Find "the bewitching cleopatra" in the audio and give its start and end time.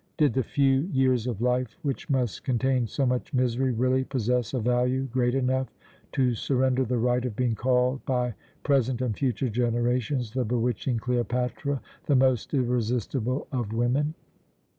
10.33-11.81